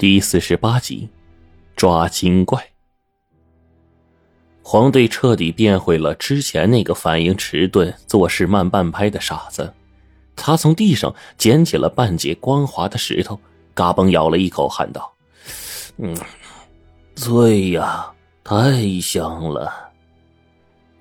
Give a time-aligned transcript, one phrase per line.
[0.00, 1.06] 第四十八集，
[1.76, 2.58] 抓精怪。
[4.62, 9.70] 黄队彻底变回了之前那个反应迟钝、做事慢半拍的傻子。
[10.34, 13.38] 他从地上捡起了半截光滑的石头，
[13.74, 15.12] 嘎嘣咬了一口，喊道
[16.00, 16.16] ：“嗯，
[17.14, 18.10] 醉呀，
[18.42, 19.70] 太香了。”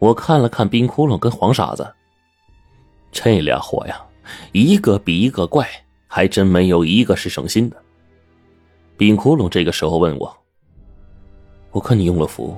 [0.00, 1.86] 我看了看冰窟窿跟黄傻子，
[3.12, 4.02] 这俩货呀，
[4.52, 5.68] 一个比一个怪，
[6.06, 7.76] 还真没有一个是省心的。
[8.96, 10.36] 冰窟窿这个时候问我
[11.70, 12.56] ：“我看你用了符，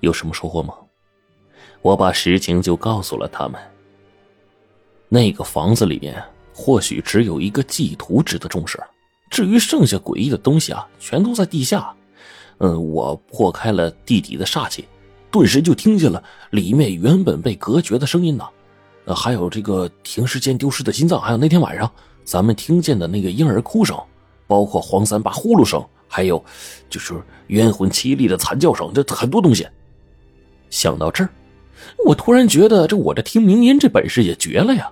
[0.00, 0.74] 有什么收获吗？”
[1.82, 3.60] 我把实情就告诉了他们。
[5.08, 8.82] 那个房子里面或许只有一个祭图值得重视，
[9.30, 11.94] 至于剩下诡异的东西啊，全都在地下。
[12.58, 14.86] 嗯，我破开了地底的煞气，
[15.30, 18.44] 顿时就听见了里面原本被隔绝的声音呢。
[19.04, 21.90] 呃，还有这个停尸间丢失的心脏，还有那天晚上
[22.24, 23.96] 咱们听见的那个婴儿哭声。
[24.48, 26.44] 包括黄三八呼噜声，还有
[26.90, 27.14] 就是
[27.46, 29.64] 冤魂凄厉的惨叫声，这很多东西。
[30.70, 31.30] 想到这儿，
[32.04, 34.90] 我突然觉得这我这听鸣音这本事也绝了呀，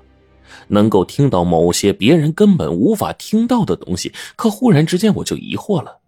[0.68, 4.12] 能够听到某些别人根本无法听到的东西。
[4.36, 5.98] 可忽然之间我就疑惑了，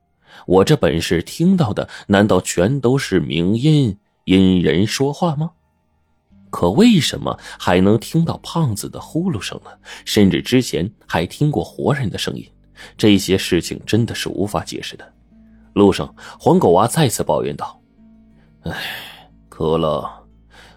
[0.46, 5.50] 我这本事听到的难道全都是鸣音因人说话吗？
[6.50, 9.70] 可为什么还能听到胖子的呼噜声呢？
[10.06, 12.46] 甚至之前还听过活人的声音。
[12.96, 15.12] 这些事情真的是无法解释的。
[15.74, 17.80] 路上，黄狗娃再次抱怨道
[18.64, 20.08] ：“哎，可乐，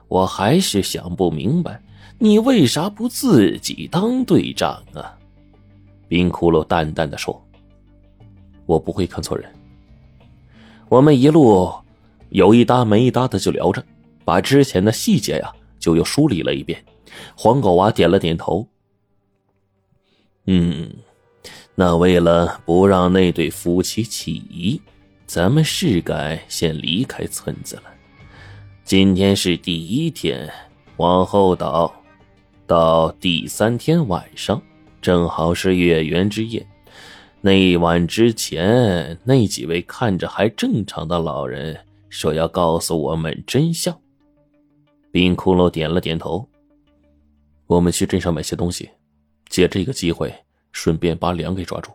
[0.07, 1.81] 我还是想不明白，
[2.19, 5.17] 你为啥不自己当队长啊？”
[6.07, 7.43] 冰骷髅淡淡的说
[8.67, 9.51] ：“我不会看错人。”
[10.87, 11.73] 我们一路
[12.29, 13.83] 有一搭没一搭的就聊着，
[14.23, 16.83] 把之前的细节呀就又梳理了一遍。
[17.35, 18.67] 黄狗娃点了点头
[20.45, 20.91] ：“嗯。”
[21.75, 24.79] 那为了不让那对夫妻起疑，
[25.25, 27.83] 咱们是该先离开村子了。
[28.83, 30.51] 今天是第一天，
[30.97, 31.93] 往后倒，
[32.67, 34.61] 到第三天晚上，
[35.01, 36.65] 正好是月圆之夜。
[37.39, 41.75] 那一晚之前，那几位看着还正常的老人
[42.09, 43.97] 说要告诉我们真相。
[45.11, 46.47] 冰骷髅点了点头。
[47.65, 48.89] 我们去镇上买些东西，
[49.49, 50.33] 借这个机会。
[50.71, 51.91] 顺便把梁给抓住。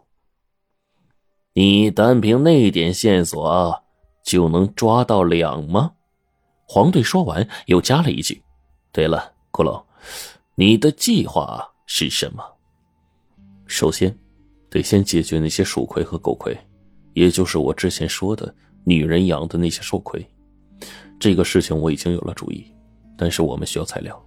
[1.52, 3.82] 你单凭那点线索
[4.24, 5.92] 就能抓到两吗？
[6.66, 8.42] 黄队说完，又加了一句
[8.92, 9.82] ：“对了，骷髅，
[10.54, 12.44] 你的计划是什么？”
[13.66, 14.16] 首先，
[14.68, 16.56] 得先解决那些鼠魁和狗魁，
[17.14, 18.54] 也就是我之前说的
[18.84, 20.24] 女人养的那些兽魁。
[21.18, 22.70] 这个事情我已经有了主意，
[23.16, 24.22] 但是我们需要材料。”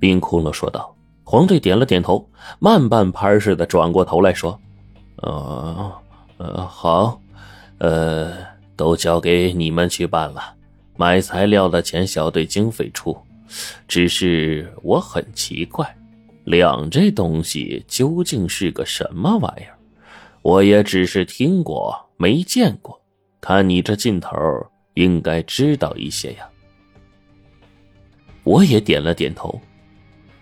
[0.00, 0.97] 冰窟窿说道。
[1.30, 2.26] 黄队点了点头，
[2.58, 4.58] 慢半拍似的转过头来说
[5.20, 5.92] ：“呃，
[6.38, 7.20] 呃，好，
[7.76, 8.32] 呃，
[8.74, 10.54] 都交给你们去办了。
[10.96, 13.14] 买材料的钱，小队经费出。
[13.86, 15.94] 只是我很奇怪，
[16.44, 19.76] 两这东西究竟是个什么玩意儿？
[20.40, 22.98] 我也只是听过，没见过。
[23.38, 24.34] 看你这劲头，
[24.94, 26.48] 应该知道一些呀。”
[28.44, 29.60] 我也点了点头。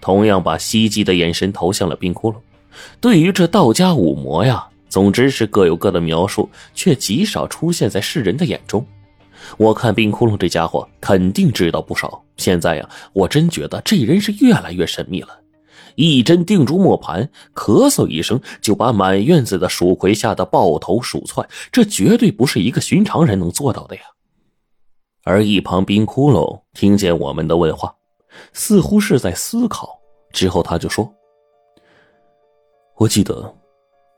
[0.06, 2.36] 同样把希冀的眼神投向了冰窟窿。
[3.00, 8.86] 对于这道家武魔呀，总之是各有各的描述，却极少出现在世人的眼中。
[9.56, 12.22] 我看冰窟窿这家伙肯定知道不少。
[12.36, 15.40] 现在呀，我真觉得这人是越来越神秘了。
[15.96, 24.02] 一针定住磨盘，咳嗽一声就把满院子的鼠葵吓得抱头鼠窜，这绝对不是一个寻常人能做到的呀。
[25.24, 27.92] 而一旁冰窟窿听见我们的问话。
[28.52, 31.12] 似乎是在思考，之后他就说
[32.96, 33.54] ：“我记得，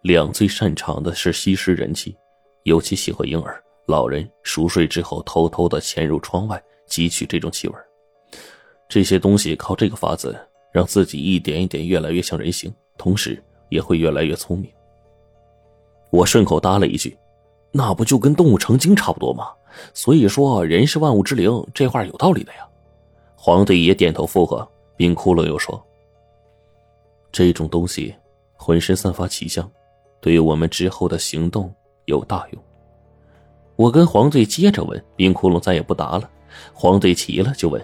[0.03, 2.17] 两最擅长的是吸食人气，
[2.65, 7.75] 尤其喜欢婴儿、老人熟睡之后偷偷的潜入窗外汲取这种气味。
[8.89, 10.39] 这些东西靠这个法子，
[10.73, 14.71] 让自己一点一点越来越像人形，同时也会越来越聪明。”
[16.11, 17.17] 我顺口搭了一句
[17.71, 19.49] ：“那不就跟动物成精差不多吗？
[19.93, 22.67] 所以说，人是万物之灵，这话有道理的呀。”
[23.49, 25.83] 皇帝也点头附和，冰窟窿又说
[27.33, 28.15] ：“这种东西
[28.53, 29.67] 浑身散发奇香，
[30.21, 31.75] 对于我们之后的行动
[32.05, 32.63] 有大用。”
[33.75, 36.31] 我跟黄队接着问，冰窟窿再也不答了。
[36.75, 37.83] 黄队急了，就问：“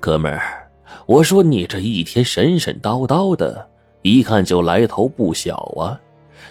[0.00, 0.66] 哥们儿，
[1.04, 3.68] 我说你这一天神神叨叨的，
[4.00, 6.00] 一看就来头不小啊！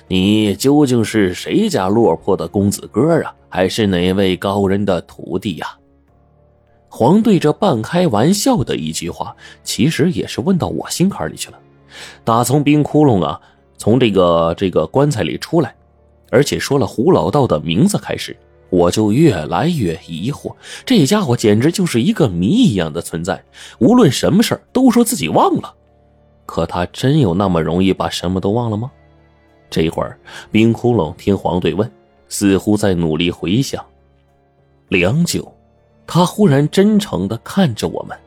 [0.07, 5.75] 你究竟是谁家落魄的公子哥啊，还是哪位高人的徒弟呀？”
[6.93, 9.33] 黄队这半开玩笑的一句话，
[9.63, 11.57] 其实也是问到我心坎里去了。
[12.25, 13.39] 打从冰窟窿啊，
[13.77, 15.73] 从这个这个棺材里出来，
[16.29, 18.35] 而且说了胡老道的名字开始，
[18.69, 20.53] 我就越来越疑惑，
[20.85, 23.41] 这家伙简直就是一个谜一样的存在。
[23.79, 25.73] 无论什么事都说自己忘了，
[26.45, 28.91] 可他真有那么容易把什么都忘了吗？
[29.69, 30.19] 这一会儿，
[30.51, 31.89] 冰窟窿听黄队问，
[32.27, 33.81] 似乎在努力回想。
[34.89, 35.49] 良久，
[36.05, 38.17] 他忽然真诚的看着我们：“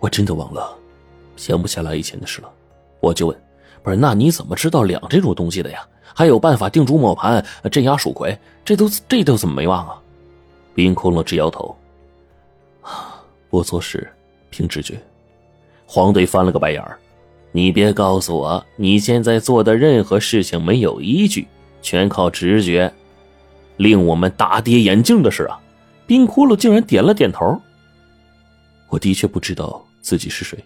[0.00, 0.76] 我真的忘了，
[1.36, 2.50] 想不起来以前的事了。”
[3.00, 3.42] 我就问
[3.82, 10.00] ：“不是，那你怎么知道两这种东西的呀？”还有办法定住磨盘、镇压蜀魁，这都这都怎么没忘啊？
[10.72, 11.76] 冰窟窿直摇头。
[13.50, 14.08] 我做事
[14.48, 15.00] 凭直觉。
[15.86, 16.96] 黄队翻了个白眼儿
[17.50, 21.48] ：“你别告诉我你现在做的任何事情没有依据，
[21.82, 22.92] 全靠直觉。”
[23.76, 25.60] 令我们大跌眼镜的是啊，
[26.06, 27.60] 冰窟窿竟然点了点头。
[28.88, 30.58] 我的确不知道自己是谁。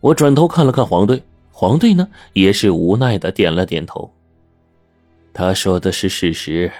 [0.00, 1.22] 我转头看了看黄队。
[1.54, 4.12] 黄队呢，也是无奈的点了点头。
[5.32, 6.72] 他说的是事实，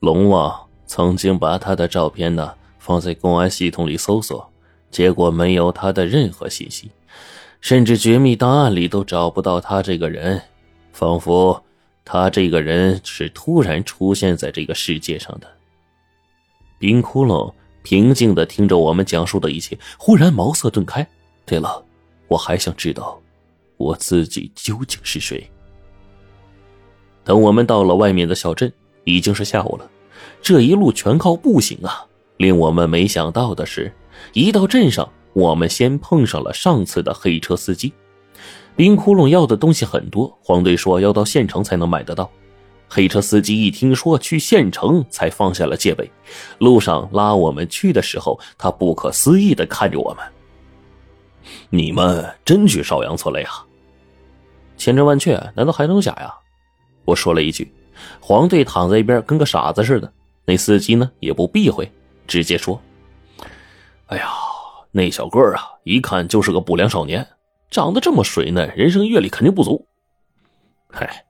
[0.00, 4.50] 龙王曾经把他的照片呢放在公安系统里搜索，
[4.90, 6.90] 结果没有他的任何信息，
[7.60, 10.42] 甚至绝密档案里都找不到他这个人，
[10.92, 11.62] 仿佛
[12.04, 15.46] 他这个人是突然出现在这个世界上的。
[16.80, 21.06] 冰窟窿平静的听着我们讲述的一切，忽然茅塞顿开。
[21.44, 21.84] 对了，
[22.26, 23.20] 我还想知道。
[23.76, 25.46] 我自己究竟是谁？
[27.22, 28.72] 等我们到了外面的小镇，
[29.04, 29.90] 已经是下午了。
[30.40, 32.06] 这一路全靠步行啊！
[32.38, 33.92] 令我们没想到的是，
[34.32, 37.92] 一到镇上，我们先碰上了上次的黑车司机。
[38.74, 42.30] 冰窟窿要的东西很多，黄队说要到县城才能买得到。
[42.92, 46.10] 黑车司机一听说去县城，才放下了戒备。
[46.58, 50.24] 路上拉我们去的时候，他不可思议的看着我们
[51.70, 53.48] ：“你们真去邵阳村了呀？”
[54.76, 56.34] 千真万确，难道还能假呀？
[57.04, 57.72] 我说了一句，
[58.18, 60.12] 黄队躺在一边跟个傻子似的。
[60.44, 61.88] 那司机呢也不避讳，
[62.26, 62.80] 直接说
[64.06, 64.28] ：“哎呀，
[64.90, 67.24] 那小个啊，一看就是个不良少年，
[67.70, 69.86] 长得这么水嫩，人生阅历肯定不足。”
[70.90, 71.24] 嗨，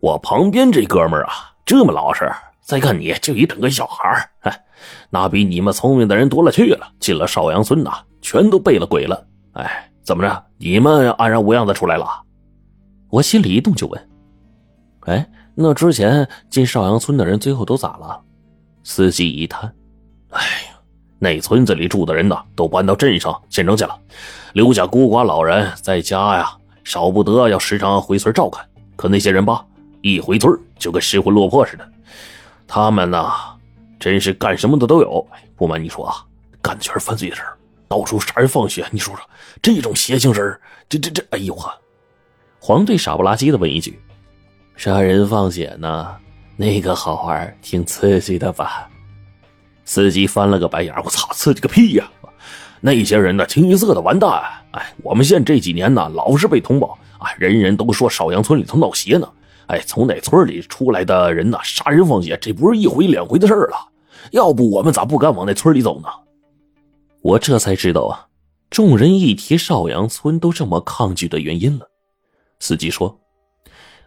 [0.00, 1.32] 我旁边这哥们儿啊，
[1.64, 2.30] 这么老实，
[2.60, 4.64] 再看你就一整个小孩儿，哎，
[5.10, 6.86] 那比你们聪明的人多了去了。
[6.98, 9.26] 进了邵阳村呐，全都背了鬼了。
[9.52, 10.44] 哎，怎么着？
[10.58, 12.06] 你们安然无恙的出来了？
[13.10, 14.08] 我心里一动，就问
[15.06, 18.20] ：“哎，那之前进邵阳村的人最后都咋了？”
[18.84, 19.72] 司机一叹
[20.30, 20.78] ：“哎呀，
[21.18, 23.98] 那村子里住的人呢，都搬到镇上县城去了，
[24.52, 28.64] 留下孤寡老人在家呀，少不得要时常回村照看。
[29.00, 29.64] 可那些人吧，
[30.02, 31.92] 一回村就跟失魂落魄似的。
[32.68, 33.32] 他们呢，
[33.98, 35.26] 真是干什么的都有。
[35.56, 36.22] 不瞒你说啊，
[36.60, 37.40] 干的全是犯罪的事
[37.88, 38.86] 到处杀人放血。
[38.90, 39.24] 你说说，
[39.62, 40.54] 这种邪性人
[40.86, 41.72] 这这这，哎呦呵！”
[42.60, 43.98] 黄队傻不拉几的问一句
[44.76, 46.14] ：“杀人放血呢？
[46.58, 48.86] 那个好玩，挺刺激的吧？”
[49.86, 52.06] 司机翻了个白眼：“我操，刺激个屁呀！
[52.82, 54.30] 那些人呢，清一色的完蛋！
[54.72, 59.30] 哎，我们县这几年呢，老是被通报，啊，人人都说邵阳村里头闹邪呢。
[59.66, 63.76] 哎，从那村里出来的人呢，杀人放血，这不是一回两回的事了。
[64.32, 66.08] 要不我们咋不敢往那村里走呢？”
[67.22, 68.26] 我这才知道啊，
[68.68, 71.86] 众人一提邵阳村都这么抗拒的原因了。
[72.58, 73.20] 司机说：“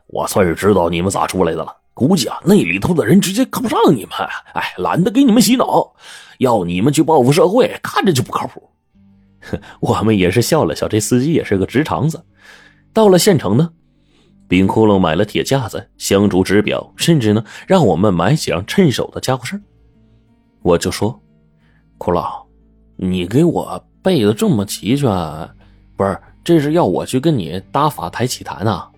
[0.08, 1.74] 我算是知道你们咋出来的了。
[1.94, 4.12] 估计啊，那里头的人直接看不上你们，
[4.54, 5.94] 哎，懒得给你们洗脑，
[6.40, 8.70] 要你们去报复社会，看着就不靠谱。
[9.80, 12.22] ”我们也是笑了笑，这司机也是个直肠子。
[12.94, 13.72] 到了县城呢，
[14.48, 19.60] 冰窟窿买了铁架子、香烛、纸表，甚至呢，让我们买几样趁手的家伙事
[20.62, 21.20] 我就说
[21.98, 22.46] ：“窟窿，
[22.96, 25.10] 你给我备的这么齐全，
[25.98, 28.92] 不是？”这是要我去跟你搭法台起坛啊？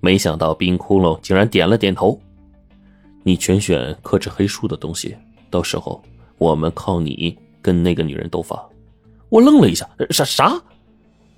[0.00, 2.16] 没想到冰窟窿竟然点了点头。
[3.24, 5.16] 你全选克制黑书的东西，
[5.50, 6.00] 到时候
[6.38, 8.64] 我们靠你跟那个女人斗法。
[9.28, 10.62] 我愣了一下，啥啥？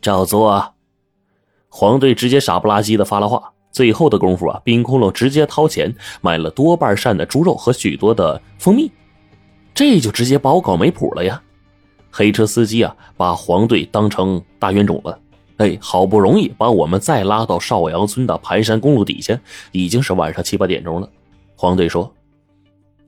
[0.02, 0.50] 照做。
[0.50, 0.70] 啊
[1.68, 3.52] 黄队直接傻不拉几的发了话。
[3.70, 8.90] 最后的功夫啊，冰窟窿直接掏钱买了多半扇的猪肉和许多的蜂蜜，
[9.74, 11.40] 这就直接把我搞没谱了呀！
[12.10, 15.16] 黑车司机啊，把黄队当成大冤种了。
[15.58, 19.38] 哎，好不容易把我们再拉到邵阳村的盘山公路底下，
[19.70, 21.08] 已经是晚上七八点钟了。
[21.54, 22.10] 黄队说：“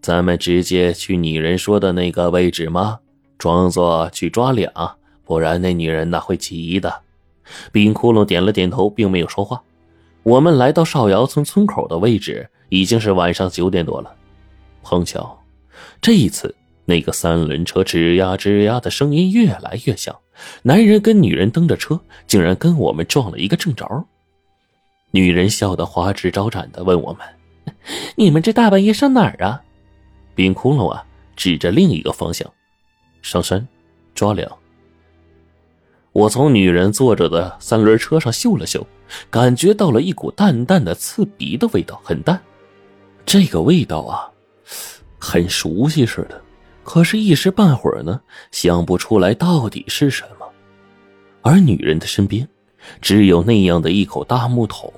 [0.02, 2.98] 咱们直接去女人说的那个位置吗？
[3.38, 4.70] 装作去抓俩，
[5.24, 6.92] 不然那女人呢会急的。”
[7.72, 9.62] 冰窟窿点了点头，并没有说话。
[10.22, 14.14] 我们来到邵阳村村口的位置，已经是晚上九点多了。
[14.82, 15.42] 碰巧，
[16.00, 16.54] 这一次
[16.84, 20.14] 那个三轮车吱呀吱呀的声音越来越响。
[20.62, 23.86] 男人跟女人蹬着车，竟然跟我们撞了一个正着。
[25.10, 27.74] 女人笑得花枝招展的问我们
[28.16, 29.60] ：“你们这大半夜上哪儿啊？
[30.34, 31.04] 冰窟窿啊，
[31.36, 32.50] 指着另一个方向，
[33.20, 33.66] 上山
[34.14, 34.50] 抓粮。
[36.12, 38.84] 我从女人坐着的三轮车上嗅了嗅，
[39.30, 42.40] 感觉到了一股淡淡的刺鼻的味道，很淡。
[43.24, 44.28] 这个味道啊，
[45.18, 46.42] 很熟悉似的，
[46.82, 50.46] 可是，一时半会儿呢，想不出来到底是什么。
[51.42, 52.48] 而女人的身边，
[53.00, 54.92] 只有那样的一口大木桶。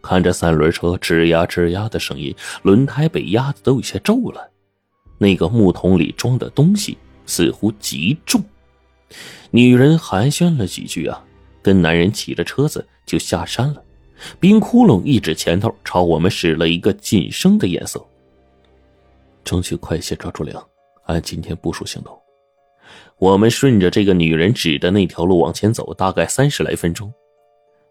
[0.00, 4.48] 看着三轮车吱呀吱呀的声音，轮胎被压的都有些皱了。
[5.18, 6.96] 那个木桶里装的东西
[7.26, 8.42] 似乎极重。
[9.50, 11.24] 女人寒暄了几句啊，
[11.62, 13.82] 跟男人骑着车子就下山了。
[14.38, 18.04] 冰窟窿一指前头，朝我们使了一个噤声的眼色。
[19.44, 20.62] 争取快些抓住粮，
[21.04, 22.16] 按今天部署行动。
[23.18, 27.12] 我们顺着这个女人指的那条路往前走，大概三十来分钟。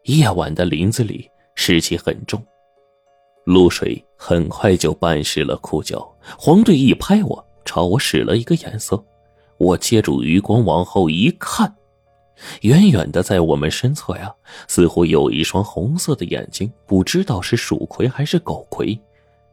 [0.04, 2.42] 夜晚的林子里湿气很重，
[3.46, 6.16] 露水很快就半湿了裤脚。
[6.38, 9.04] 黄队一拍我，朝我使了一个眼色。
[9.60, 11.76] 我借助余光往后一看，
[12.62, 14.34] 远远的在我们身侧呀，
[14.68, 18.98] 似乎有一双红色的眼睛，不知道是鼠葵还是狗葵，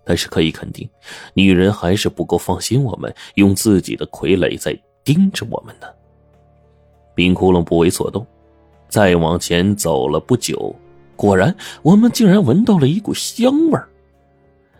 [0.05, 0.89] 但是可以肯定，
[1.35, 5.87] 女人还是不够放心我们，用自己的傀儡在盯着我们呢。
[7.15, 8.25] 冰窟窿不为所动，
[8.89, 10.73] 再往前走了不久，
[11.17, 13.81] 果然，我们竟然闻到了一股香味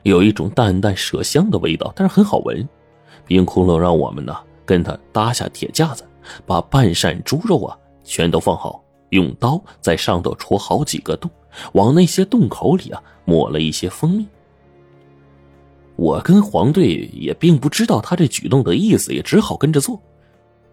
[0.05, 2.69] 有一种淡淡麝香的味道，但是很好闻。
[3.27, 4.37] 冰窟窿让我们呢。
[4.67, 6.05] 跟他搭下铁架子，
[6.45, 11.31] 把半扇猪肉啊全都放好，用刀在上头戳好几个洞，
[11.73, 14.27] 往那些洞口里啊抹了一些蜂蜜。
[15.95, 19.99] 我跟黄队也并不知道他这举动的意思，也只好跟着做。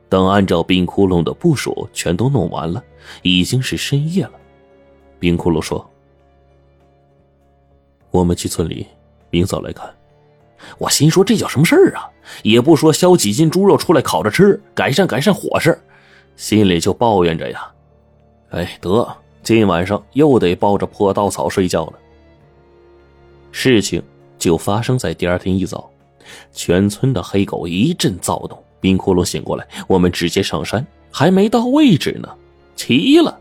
[0.10, 2.84] 等按照冰窟窿的部署全都弄完了，
[3.22, 4.34] 已经是深夜了。
[5.20, 5.90] 冰窟窿说
[8.12, 8.86] ：“我们去村里，
[9.30, 9.90] 明早来看。”
[10.78, 12.10] 我心说这叫什么事儿啊？
[12.42, 15.80] 也不说削几斤猪肉出来烤着吃，改善改善伙食，
[16.36, 17.68] 心里就抱怨着呀。
[18.50, 19.08] 哎，得，
[19.42, 21.94] 今晚上又得抱着破稻草睡觉了。
[23.52, 24.02] 事情
[24.38, 25.90] 就发生在第二天一早，
[26.52, 32.30] 全村的黑狗一阵躁动，冰窟窿醒过来，我们直接上山，还没到位置呢，
[32.76, 33.40] 齐了。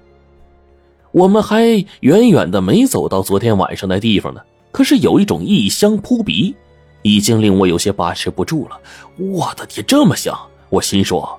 [1.13, 1.63] 我们还
[2.01, 6.55] 远远的没走到昨天晚上那地方呢，可是有一种异香扑鼻。
[7.03, 8.81] 已经令我有些把持不住了。
[9.17, 10.37] 我的天，这么香！
[10.69, 11.39] 我心说，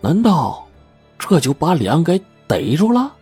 [0.00, 0.66] 难道
[1.18, 3.12] 这就把粮给逮住了？